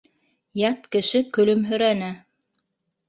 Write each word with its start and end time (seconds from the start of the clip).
—Ят 0.69 0.87
кеше 0.95 1.21
көлөмһөрәне. 1.39 2.11